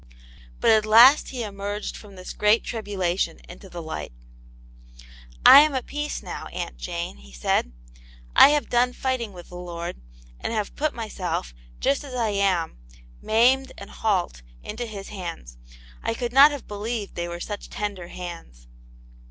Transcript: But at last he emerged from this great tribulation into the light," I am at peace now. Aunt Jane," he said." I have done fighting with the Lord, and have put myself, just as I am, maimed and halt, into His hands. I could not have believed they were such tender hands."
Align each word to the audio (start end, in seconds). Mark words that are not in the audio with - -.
But 0.59 0.71
at 0.71 0.83
last 0.87 1.29
he 1.29 1.43
emerged 1.43 1.95
from 1.95 2.15
this 2.15 2.33
great 2.33 2.63
tribulation 2.63 3.37
into 3.47 3.69
the 3.69 3.83
light," 3.83 4.11
I 5.55 5.59
am 5.59 5.75
at 5.75 5.85
peace 5.85 6.23
now. 6.23 6.47
Aunt 6.47 6.75
Jane," 6.75 7.17
he 7.17 7.31
said." 7.31 7.71
I 8.35 8.49
have 8.49 8.67
done 8.67 8.93
fighting 8.93 9.31
with 9.31 9.49
the 9.49 9.57
Lord, 9.59 10.01
and 10.39 10.51
have 10.53 10.75
put 10.75 10.95
myself, 10.95 11.53
just 11.79 12.03
as 12.03 12.15
I 12.15 12.29
am, 12.29 12.79
maimed 13.21 13.73
and 13.77 13.91
halt, 13.91 14.41
into 14.63 14.87
His 14.87 15.09
hands. 15.09 15.59
I 16.01 16.15
could 16.15 16.33
not 16.33 16.49
have 16.49 16.67
believed 16.67 17.13
they 17.13 17.27
were 17.27 17.39
such 17.39 17.69
tender 17.69 18.07
hands." 18.07 18.65